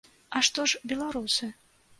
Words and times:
А 0.37 0.41
што 0.47 0.65
ж 0.71 0.81
беларусы? 0.93 1.53